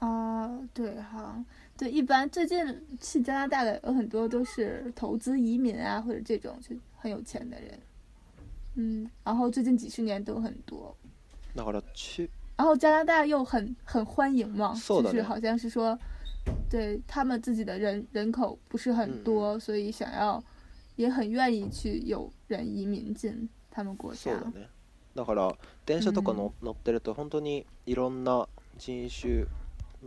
[0.00, 1.44] あ、对，哈，
[1.76, 2.56] 对，一般，最近
[3.00, 7.78] 去加拿大，的，有很多，都是投资移民啊，或者这种，就很有钱的人，
[8.76, 10.94] 嗯，然后最近几十年都很多，
[11.54, 15.98] 然后，去，然后加拿大又很，很欢迎嘛，就是好像是说，
[16.70, 20.42] 对他们自己的人，人口不是很多，所以想要，
[20.96, 24.30] 也很愿意去有人移民进他们国家。
[25.16, 25.54] だから
[25.86, 28.46] 電車とかの、うん、乗ってると本当にいろんな
[28.78, 29.46] 人種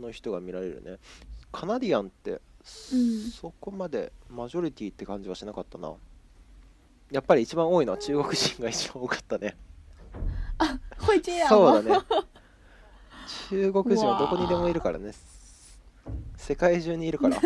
[0.00, 0.96] の人が見られるね
[1.52, 5.92] カナディアンってそこまでマジョリティって感じはしなかったな
[7.10, 9.56] やっぱり一番多いのは中国人が一番多かったね、
[10.60, 12.00] うん、あホイチそうだね
[13.48, 15.12] 中国人はどこにでもいるからね
[16.36, 17.36] 世界中にいるから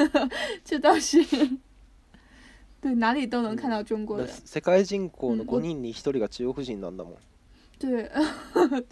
[0.64, 1.18] 这倒是
[2.82, 7.18] 对哪里都能看到中国人世界人口の5人に1人が中国人なんだもん、うん
[7.90, 8.10] 对，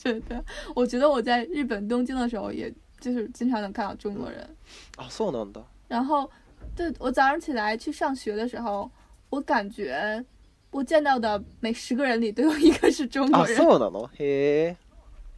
[0.03, 0.39] 对对，
[0.75, 4.39] 我觉得我在日本东京的时候，也就是经常能看到中国人。
[4.97, 5.63] 啊，そうなんだ。
[5.89, 6.29] 然后，
[6.77, 8.91] 对，我早上起来去上学的时候，
[9.31, 10.23] 我感觉
[10.71, 13.57] 我见到的每十个人里都有一个是中国人。
[13.57, 14.09] 啊，そうなの？
[14.19, 14.77] へ え。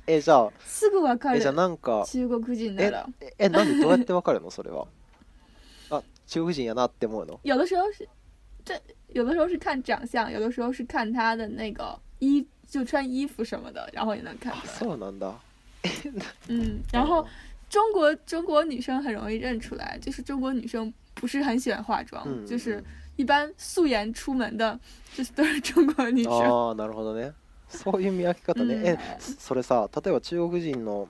[0.06, 0.52] えじゃあ。
[0.60, 1.38] すぐわかる。
[1.38, 3.06] えじゃなんか中国人なら。
[3.38, 4.50] え、なんでどうやってわかるの？
[4.50, 4.86] それは。
[5.90, 7.38] あ、中国人やなって思うの？
[7.44, 8.06] 有的时候是，
[8.64, 8.74] 这
[9.12, 12.44] 有的时候是看长相，有的时候是看他的那个衣。
[12.68, 14.54] 就穿衣服什么的，然后也能看。
[14.78, 15.34] 这么难的？
[16.48, 17.26] 嗯， 然后
[17.68, 22.82] 中国中国女生很容易认出来，就是中国女生不是很喜欢化妆，就是
[23.16, 24.78] 一般素颜出门的，
[25.14, 26.32] 就是都是中国女生。
[26.32, 27.32] 哦， なるほどね。
[27.68, 28.96] そういう見方ね。
[28.96, 31.08] え、それさ、例えば中国人の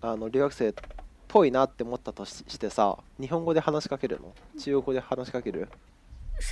[0.00, 0.74] あの留学生っ
[1.28, 4.32] ぽいなって思ったとしてさ、日本語で話しかけるの？
[4.58, 5.68] 中国で話しかける？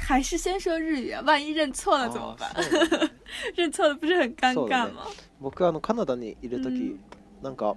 [0.03, 2.51] 还是先说日语、啊，万一认错了怎么办？
[3.57, 5.03] 认错了不是很尴尬吗？
[5.40, 6.99] 僕あのカナダにいる時、
[7.40, 7.75] うなんか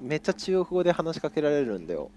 [0.00, 2.10] めっちゃ中国語で話しかけられるんだよ。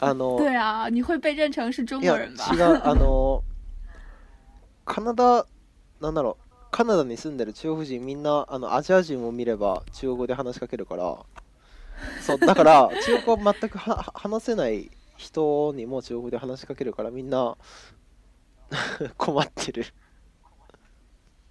[0.00, 0.38] あの。
[0.38, 2.44] 对啊，你会被认成是中国人吧？
[2.52, 3.42] 違うあの
[4.84, 5.46] カナダ
[6.00, 6.36] なんだろう。
[6.70, 11.16] カナダに住んでる中国人みんなあのアジア人を見れば中国語で話しかけるから
[12.20, 17.56] そうだから中国語全く話せない人にも中国で話しかけるからみんな
[19.18, 19.84] 困ってる。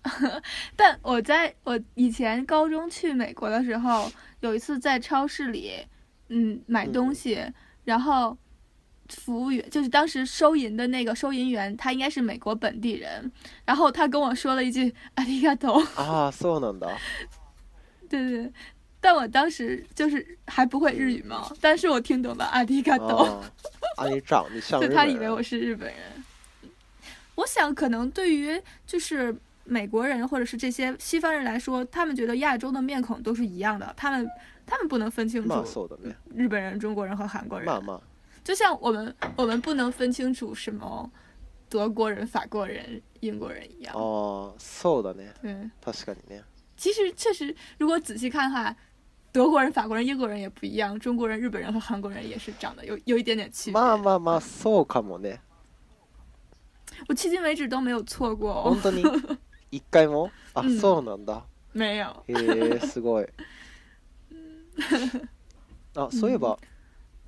[0.78, 5.86] 但我在我以前高中去美国的时候，有一次在超市里，
[6.30, 7.44] 嗯，买东西，
[7.84, 8.36] 然后
[9.10, 13.30] 服务员就是当时收银的那个收银员，他应该是美国本地人，
[13.66, 15.48] 然后他跟我说了一句阿里 i g
[15.96, 16.88] 啊 s o o n d
[18.08, 18.54] 对对。
[19.08, 23.42] 但我当时就是还不会日语嘛，但是我听懂了阿迪卡多，
[23.96, 26.72] 阿你长得像，就他以为我是日本人。
[27.36, 34.30] 我想可能对于就是美国人或者是这些西方人来说，他们觉得亚洲的面孔都是一样的，他们
[34.66, 35.88] 他们不能分清楚，
[36.36, 37.82] 日本人、中国人和韩国人，
[38.44, 41.10] 就像我们我们不能分清楚什么
[41.70, 43.96] 德国人、法国人、英国人一样。
[43.96, 45.30] 哦，そうだね。
[45.42, 45.54] 对，
[45.94, 46.42] 確かにね。
[46.76, 48.76] 其实确实，如果仔细看哈。
[49.38, 53.72] 德国人、法国人、英国人也不一样，中国人、日本人和韓国人也是長得有有一點點區別。
[53.76, 55.40] まあまあまあ、そうかもね。
[57.08, 58.76] 我迄今為止都沒有錯過、哦。
[58.82, 59.38] 本當に
[59.70, 60.32] 一回も？
[60.56, 61.44] あ、嗯、そうなんだ。
[61.72, 62.08] 沒有。
[62.28, 63.28] へえ、すごい。
[65.94, 66.58] あ、そういえば、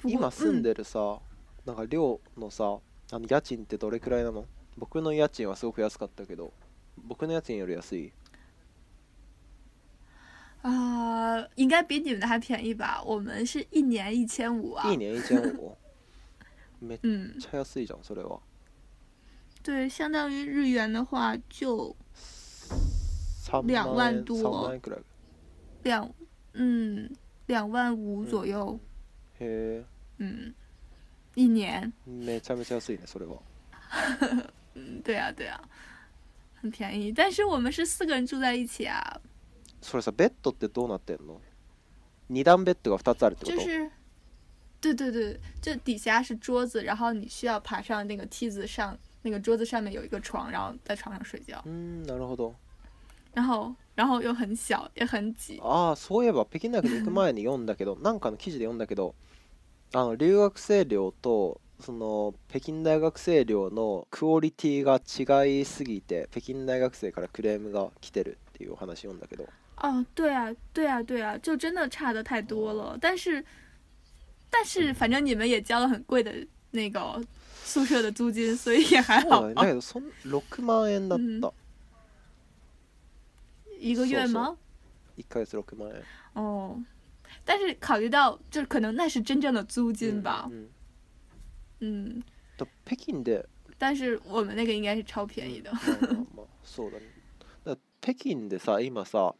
[0.04, 1.20] う今住んでるさ、
[1.68, 2.80] なんか寮のさ、
[3.12, 4.46] あの家賃ってどれくらいなの？
[4.80, 6.52] 僕の家賃はすごく安かったけど、
[6.98, 8.12] 僕の家賃より安い。
[10.62, 13.02] 啊，应该比你们的还便宜吧？
[13.04, 14.92] 我们是一年一千五啊。
[14.92, 15.78] 一年一千五，
[17.04, 18.14] 嗯，差要四张，是
[19.64, 21.96] 对，相当于日元的话就
[23.66, 24.74] 两万多，
[25.84, 26.12] 两
[26.54, 27.10] 嗯
[27.46, 28.78] 两万五左右。
[29.38, 29.84] 嘿。
[30.18, 30.54] 嗯，
[31.36, 31.94] 一年。
[34.76, 35.60] 嗯，对呀，对呀，
[36.56, 37.12] 很便宜。
[37.14, 38.98] 但是我们是四个人住在一起啊。
[39.82, 41.40] それさベッドってどうなってんの
[42.30, 43.90] 二段ベッドが2つあるってこと就是
[44.82, 51.62] 对对对，就底下是桌子，然后你需要爬上那个梯子上，那个桌子上面有一个床，然后在床上睡觉。
[52.06, 52.54] なるほど。
[53.34, 55.60] 然后，然后又很小，也很挤。
[55.62, 59.16] ああ、そういえば北京大学に行く前に読んだけど、 なんかの記事で読んだけど、
[59.94, 69.46] あの留学生寮とその北京大学生寮のクオリティが違いすぎて、北京大学生からクレームが来てるっていうお話読んだけど。
[69.80, 72.98] 哦，对啊，对啊，对啊，就真的差的太多了。
[73.00, 73.44] 但是，
[74.50, 76.34] 但是，反正你们也交了很贵的
[76.72, 77.22] 那个
[77.64, 79.48] 宿舍的租金，所以也还好。
[79.52, 81.54] 奈何そ六万円だった。
[83.80, 84.58] 一个月吗？
[85.16, 86.02] 一ヶ月六万円。
[86.34, 86.78] 哦，
[87.46, 90.50] 但是考虑到，就可能那是真正的租金吧。
[91.80, 92.22] 嗯。
[92.58, 93.46] だ北京で。
[93.78, 95.72] 但是我们那个应该是超便宜的。
[96.66, 97.04] そうだね。
[97.64, 99.34] だ北京でさ、今さ。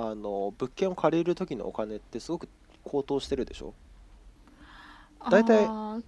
[0.00, 2.48] あの物件を借りる時のお金ってすごく
[2.84, 3.74] 高騰してるでしょ
[5.28, 6.00] 大体あ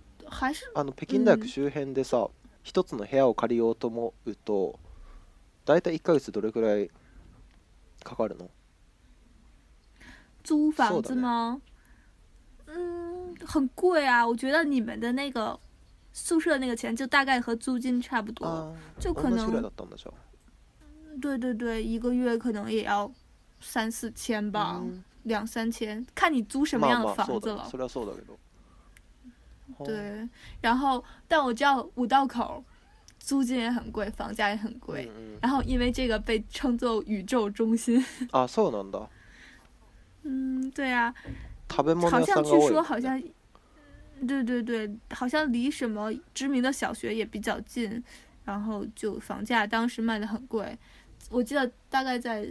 [0.84, 2.28] の北京大学周辺でさ
[2.62, 4.78] 一つの部屋を借りようと思うと
[5.66, 6.88] 大体1ヶ月どれくらい
[8.04, 8.48] かかるの
[10.44, 11.18] 租そ房う子ん。
[11.18, 11.60] う吗？
[12.66, 15.58] 嗯，很贵啊，我觉得你们的那个
[16.14, 19.34] 宿舍那个钱就大概和租金差不多，う就う可うん。
[19.34, 19.44] うん。
[19.44, 19.52] うん。
[19.52, 19.64] 能ん。
[19.64, 23.10] うんだじゃあ对对对，一个月可能也要
[23.60, 24.82] 三四千吧，
[25.24, 27.70] 两三千，看你租什么样的房子了。
[29.84, 30.28] 对，
[30.60, 32.62] 然后，但我知道五道口
[33.18, 35.10] 租金也很贵，房价也很贵。
[35.40, 38.02] 然后，因为这个被称作宇宙中心。
[38.32, 39.06] 啊，そうなんだ。
[40.22, 41.14] 嗯，对啊。
[41.68, 43.20] 好像据说好像，
[44.26, 48.02] 对对对，好像离什么知名的小学也比较近。
[48.44, 50.76] 然后就房价当时卖的很贵，
[51.28, 52.48] 我记得大概在。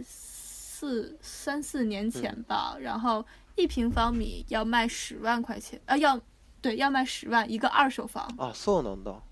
[0.80, 3.22] 四三四年前吧，然后
[3.54, 6.18] 一平方米要卖十万块钱啊，要
[6.62, 9.22] 对要卖十万一个二手房啊，送能到，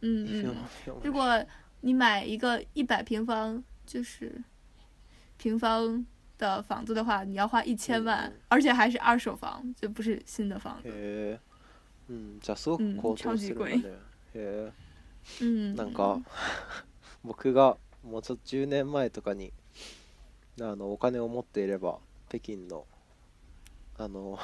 [0.00, 0.54] 嗯嗯，
[1.04, 1.44] 如果
[1.82, 4.40] 你买一个一百平方就是
[5.36, 6.02] 平方
[6.38, 11.38] 的房子的话，你要花一千万，而且还是二手房，就不是新的房子，
[12.06, 13.78] 嗯，假送，嗯，超级贵，
[15.40, 16.22] 嗯，なんか
[17.22, 19.52] 僕がもうちょっと十年前とかに。
[20.60, 21.98] あのお金を持っていれば
[22.28, 22.84] 北京の
[23.96, 24.38] あの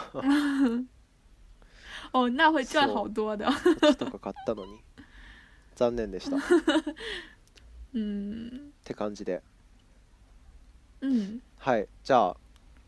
[2.12, 3.44] 哦，那会赚好多的。
[3.80, 4.78] 土地とか買ったのに
[5.76, 6.36] 残念でした。
[7.94, 8.48] うん。
[8.56, 9.42] って感じで。
[11.00, 11.40] うん。
[11.58, 11.88] はい。
[12.04, 12.36] じゃあ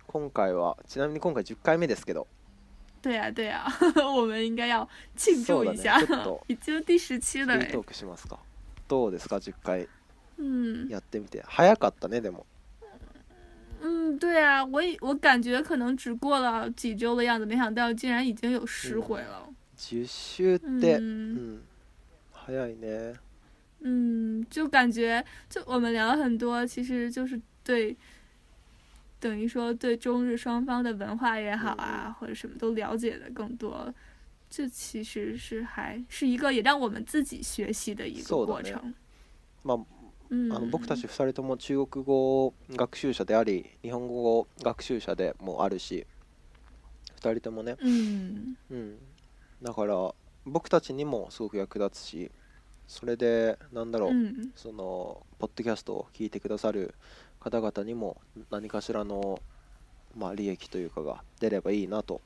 [0.07, 2.27] 今回はちなみに今回10回目ですけど。
[3.03, 3.69] 对呀、啊、对呀、啊，
[4.17, 5.99] 我们应该要庆祝一下。
[5.99, 6.07] ね、
[6.87, 7.55] 第十期了。
[7.71, 8.39] トークしますか。
[8.89, 9.89] どうですか10回。
[10.91, 12.45] やってみて早かったねでも。
[14.19, 19.47] 对啊，我我感觉可能只过了几周的样子，没想到竟然已经有十回了。
[20.63, 21.59] 嗯，
[22.33, 23.15] 还有一年。
[23.89, 27.97] 嗯，就感觉就我们聊了很多，其实就是对，
[29.21, 33.93] 等于说对中日双方的文化也好啊，或者什么都了解的更多。
[34.51, 38.95] 这其实是还是一个也让我们自己学习的一个过程。
[40.31, 46.05] あの僕たち2人とも中国語学習者であり日本語学習者でもあるし
[47.21, 48.97] 2人ともね、うん、うん、
[49.63, 50.13] だから
[50.45, 52.31] 僕たちにもすごく役立つし
[52.89, 56.95] それでなんだろう、うん、そのポッドキャストを聞いてくださる
[57.41, 58.17] 方々にも
[58.51, 59.41] 何かしらの、
[60.17, 62.21] まあ、利益というかが出ればいいなと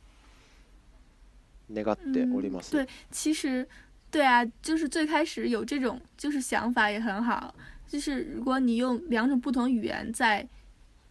[1.73, 2.77] 願っております。
[2.77, 3.67] 嗯、对，其实
[4.11, 7.55] 对啊，就是最开始有这种就是想法也很好，
[7.91, 10.49] 就是如果你用两种不同语言在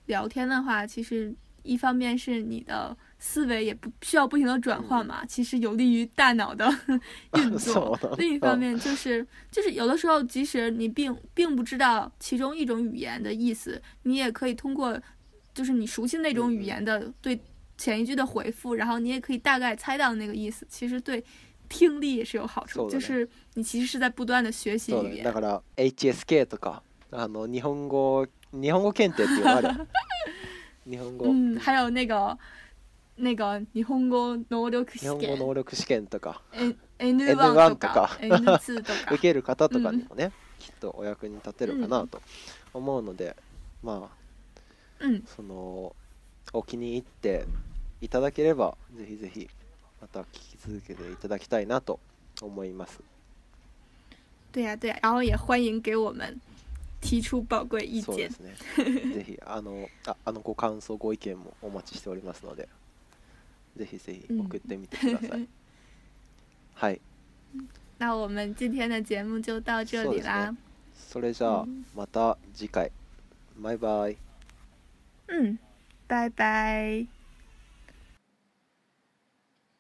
[0.06, 6.72] 聊天的话，其实一方面是你的思维也不需要不停的转换嘛，其实有利于大脑的
[7.36, 8.00] 运作。
[8.18, 14.98] 另一方面就是就是有的时候，即使你并并不知道其中一种语言的意思，你也可以通过
[15.54, 17.38] 就是你熟悉那种语言的对
[17.78, 20.66] 前一句的回复，然后你也可以大概猜到那个意思。
[20.70, 21.22] 其实对。
[21.70, 25.24] 听力也是有好处、就是你其实是在不断的学习语言。
[25.26, 29.88] だから HSK とかあの日本語日本語検定っていうのある。
[30.90, 31.26] 日本語。
[31.28, 32.36] 嗯，还有那个
[33.18, 35.20] 那个日本語能力試験。
[35.20, 36.42] 日本語能力試験とか。
[36.98, 42.22] N1 とか N2 とか受ける方とかにもね、きっとお役に立てるかなと
[42.74, 43.38] 思うので、
[43.82, 45.96] まあ、その
[46.52, 47.46] お気に入って
[48.02, 49.50] いただければぜひぜひ。
[50.02, 52.00] また聞き続けていただきたいなと
[52.42, 53.02] 思います。
[54.52, 56.40] 对呀、啊、对呀、啊，然后也欢迎给我们
[57.02, 58.56] 提出宝贵意うですね。
[59.14, 62.68] ぜひあのああのご感想ご意見もお待ちしておりますので、
[63.78, 65.48] ぜひぜひ送ってみてください。
[66.76, 67.02] はい。
[68.00, 70.56] 那我们今天的节目就到这里啦。
[70.96, 72.92] そ、れじゃあまた次回。
[73.58, 74.18] バイバイ。
[75.28, 75.60] うん。
[76.08, 77.19] バイバイ。